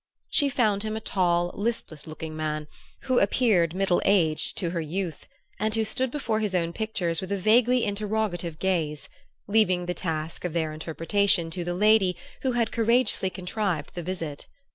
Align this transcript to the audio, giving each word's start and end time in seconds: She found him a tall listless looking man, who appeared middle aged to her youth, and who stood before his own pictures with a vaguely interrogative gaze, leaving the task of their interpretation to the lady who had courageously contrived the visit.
She 0.31 0.49
found 0.49 0.81
him 0.81 0.97
a 0.97 0.99
tall 0.99 1.51
listless 1.53 2.07
looking 2.07 2.35
man, 2.35 2.65
who 3.01 3.19
appeared 3.19 3.75
middle 3.75 4.01
aged 4.03 4.57
to 4.57 4.71
her 4.71 4.81
youth, 4.81 5.27
and 5.59 5.75
who 5.75 5.83
stood 5.83 6.09
before 6.09 6.39
his 6.39 6.55
own 6.55 6.73
pictures 6.73 7.21
with 7.21 7.31
a 7.31 7.37
vaguely 7.37 7.83
interrogative 7.85 8.57
gaze, 8.57 9.09
leaving 9.45 9.85
the 9.85 9.93
task 9.93 10.43
of 10.43 10.53
their 10.53 10.73
interpretation 10.73 11.51
to 11.51 11.63
the 11.63 11.75
lady 11.75 12.17
who 12.41 12.53
had 12.53 12.71
courageously 12.71 13.29
contrived 13.29 13.91
the 13.93 14.01
visit. 14.01 14.47